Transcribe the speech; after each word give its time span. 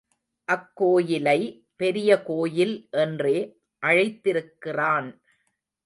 அக்கோயிலை 0.47 1.65
பெரிய 1.75 2.21
கோயில் 2.21 2.87
என்றே 2.91 3.37
அழைத்திருக்கிறான். 3.83 5.09